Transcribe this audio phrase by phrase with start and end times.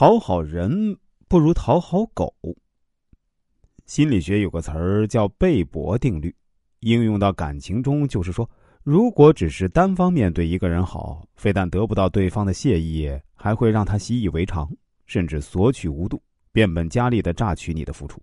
[0.00, 0.96] 讨好人
[1.28, 2.34] 不如讨好狗。
[3.84, 6.34] 心理学有个词儿叫贝博定律，
[6.78, 8.48] 应用到感情中，就是说，
[8.82, 14.66] 如果只是单方面对一个人好，非但得不到对方的谢意，还会让他习以为常，
[15.04, 18.18] 甚至索取无度，变本加厉的榨取你的付出。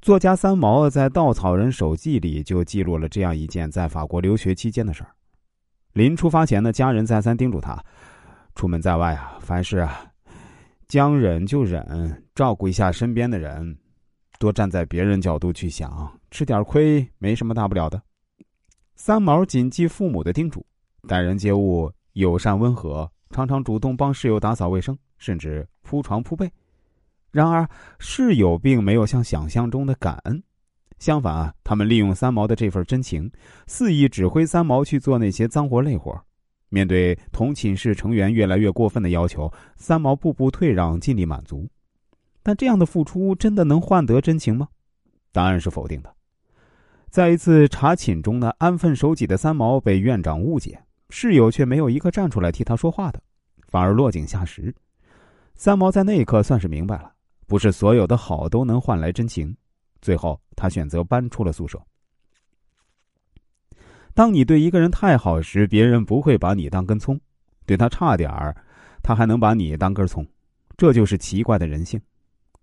[0.00, 5.10] 作家三毛在《稻草人手记》里就记录了这样一件在法国留学期间的事儿。
[5.92, 7.84] 临出发前呢，家人再三叮嘱他。
[8.54, 10.06] 出门在外啊，凡事啊，
[10.86, 13.76] 将忍就忍，照顾一下身边的人，
[14.38, 18.00] 多站在别人角度去想，吃点亏没什么大不了的。
[18.94, 20.64] 三毛谨记父母的叮嘱，
[21.08, 26.50] 待人接物友善温和，常常主动帮室友打扫卫生，甚至铺床铺被。
[27.32, 30.40] 然而，室友并没有像想象中的感恩，
[31.00, 33.28] 相反啊，他们利用三毛的这份真情，
[33.66, 36.24] 肆意指挥三毛去做那些脏活累活。
[36.74, 41.68] 面对同寝室成员越来越过分的要求，三毛步步退让，尽力满足。
[42.42, 44.66] 但这样的付出真的能换得真情吗？
[45.30, 46.12] 答案是否定的。
[47.08, 53.22] 在一次查寝中呢，安分守己的三毛被院长误解，室友却没有一个站出来替他说话的，
[53.68, 54.74] 反而落井下石。
[55.54, 57.12] 三毛在那一刻算是明白了，
[57.46, 59.56] 不是所有的好都能换来真情。
[60.02, 61.80] 最后，他选择搬出了宿舍。
[64.14, 67.16] 当你对一个人太好时，别人不会把你当根葱；
[67.66, 68.56] 对他差点儿，
[69.02, 70.24] 他还能把你当根葱。
[70.76, 72.00] 这就是奇怪的人性。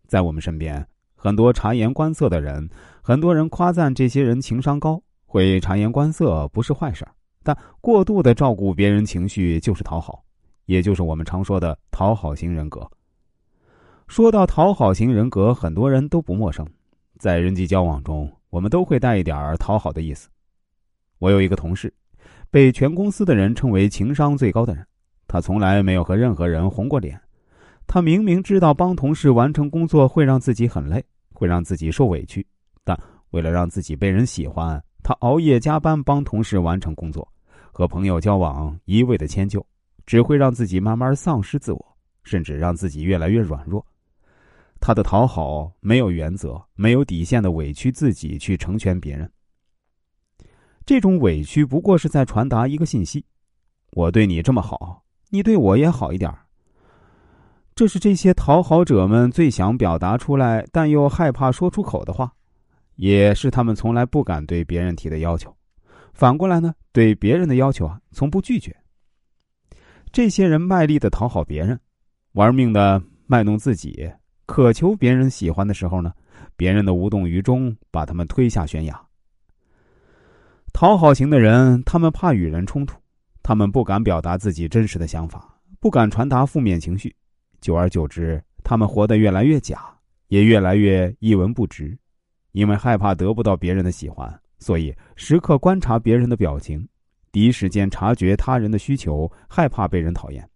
[0.07, 2.69] 在我们身边，很多察言观色的人，
[3.01, 7.11] 很多人夸赞这些人情商高，会察言观色不是坏事儿
[7.43, 10.23] 但过度的照顾别人情绪就是讨好，
[10.67, 12.89] 也就是我们常说的讨好型人格。
[14.07, 16.65] 说到讨好型人格，很多人都不陌生，
[17.17, 20.29] 在人际交往中，我们都会带一点讨好的意思。
[21.21, 21.93] 我有一个同事，
[22.49, 24.83] 被全公司的人称为情商最高的人。
[25.27, 27.21] 他从来没有和任何人红过脸。
[27.85, 32.43] 他明明知道帮同事完成工作会让自己很累，会让自己受委屈，
[32.83, 37.31] 但为了让自己被人喜欢，他熬夜加班帮同事完成工作。
[37.71, 39.63] 和朋友交往一味的迁就，
[40.07, 43.85] 只会让自己慢慢丧失自我，甚至让自己越来越软弱。
[44.79, 49.31] 他的讨好没有原则、没有底线的委屈自己去成全别人。
[50.91, 53.23] 这种委屈不过是在传达一个信息：
[53.93, 56.29] 我对你这么好，你对我也好一点
[57.73, 62.29] 这是这些讨好者们最想表达出来，但又害怕说出口的话，
[62.97, 65.55] 也是他们从来不敢对别人提的要求。
[66.11, 68.75] 反过来呢，对别人的要求啊，从不拒绝。
[70.11, 71.79] 这些人卖力的讨好别人，
[72.33, 74.11] 玩命的卖弄自己，
[74.45, 76.11] 渴求别人喜欢的时候呢，
[76.57, 79.01] 别人的无动于衷把他们推下悬崖。
[80.81, 82.99] 讨好型的人，他们怕与人冲突，
[83.43, 87.15] 他们不敢表达自己真实的想法，不敢传达负面情绪，
[87.59, 89.95] 久而久之，他们活得越来越假，
[90.29, 91.95] 也越来越一文不值。
[92.53, 96.83] 因为害怕得不到别人的喜欢，所以时刻观察别人的表情，
[97.31, 100.49] 第一时间察觉他人的需求，害怕被人讨厌。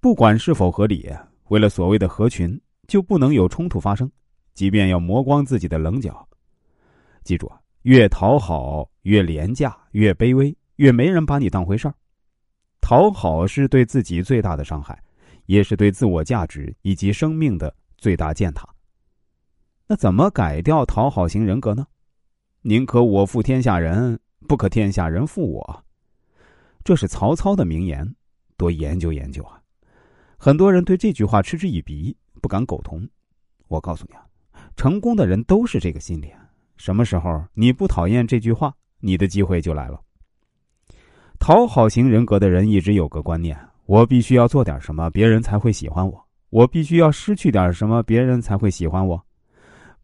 [0.00, 1.06] 不管是否合理，
[1.48, 4.10] 为了所谓的合群，就不能有冲突发生，
[4.54, 6.26] 即便要磨光自己的棱角。
[7.22, 7.60] 记住啊！
[7.86, 11.94] 越讨好，越廉价，越卑微，越没人把你当回事儿。
[12.80, 15.00] 讨好是对自己最大的伤害，
[15.44, 18.68] 也是对自我价值以及生命的最大践踏。
[19.86, 21.86] 那怎么改掉讨好型人格呢？
[22.62, 24.18] 宁可我负天下人，
[24.48, 25.84] 不可天下人负我。
[26.82, 28.16] 这是曹操的名言，
[28.56, 29.62] 多研究研究啊！
[30.36, 33.08] 很多人对这句话嗤之以鼻，不敢苟同。
[33.68, 34.26] 我告诉你啊，
[34.74, 36.45] 成功的人都是这个心理啊。
[36.76, 40.00] 什么时候你不讨厌这句话，你的机会就来了。
[41.38, 46.14] 讨好型人格的人一直有个观念：我必须要做点什么，别人才会喜欢我；
[46.50, 49.20] 我必须要失去点什么，别人才会喜欢我。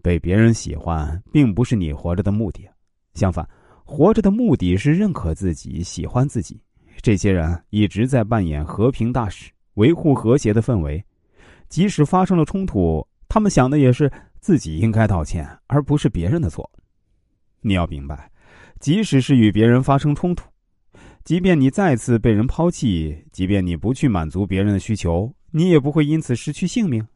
[0.03, 2.69] 被别人喜欢，并不是你活着的目的，
[3.15, 3.49] 相反，
[3.85, 6.61] 活着的目的是认可自己、喜欢自己。
[7.01, 11.03] 这些人一直在扮演和平大使，维护和谐的氛围，
[11.69, 14.11] 即使发生了冲突，他们想的也是。
[14.43, 16.69] 自己应该道歉，而不是别人的错。
[17.61, 18.29] 你要明白，
[18.81, 20.45] 即使是与别人发生冲突，
[21.23, 27.07] 即便你再次被人抛弃，即便你不去满足别人的需求，你也不会因此失去性命。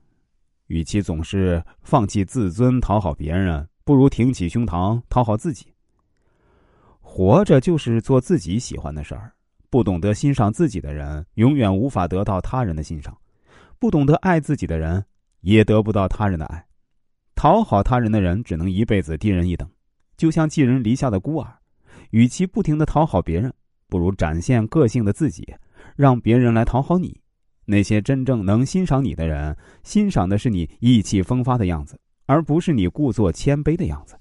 [0.69, 5.67] 与其总是放弃自尊讨好别人，不如挺起胸膛讨好自己。
[7.01, 9.33] 活着就是做自己喜欢的事儿。
[9.69, 13.13] 不懂得欣赏自己的人，永远无法得到他人的欣赏；
[13.81, 15.05] 不懂得爱自己的人，
[15.41, 16.66] 也得不到他人的爱。
[17.47, 19.71] 讨好他人的人只能一辈子低人一等，
[20.17, 21.59] 就像寄人篱下的孤儿。
[22.11, 23.55] 与其不停的讨好别人，
[23.89, 25.55] 不如展现个性的自己，
[25.95, 27.21] 让别人来讨好你。
[27.65, 31.97] 那些真正能欣赏你的人，欣赏的是你意气风发的样子，
[32.27, 34.19] 而不是你故作谦卑的样子。